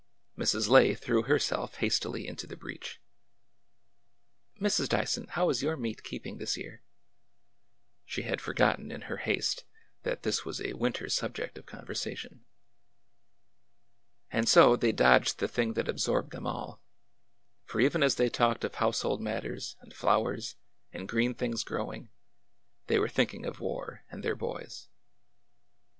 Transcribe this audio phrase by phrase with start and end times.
[0.35, 0.67] Mrs.
[0.67, 2.99] Lay threw herself hastily into the breach.
[4.59, 4.89] "Mrs.
[4.89, 6.81] Dyson, how is your meat keeping this year?"
[8.03, 9.63] She had forgotten, in her haste,
[10.01, 12.45] that this was a winter subject of conversation.
[14.31, 16.81] And so they dodged the thing that absorbed them all;
[17.63, 20.55] for even as they talked of household matters, and flowers,
[20.91, 22.09] and green things growing,
[22.87, 24.87] they were thinking of war and their boys.